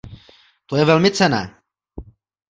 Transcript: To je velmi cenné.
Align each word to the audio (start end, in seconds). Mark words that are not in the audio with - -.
To 0.65 0.75
je 0.77 0.85
velmi 0.85 1.11
cenné. 1.11 1.61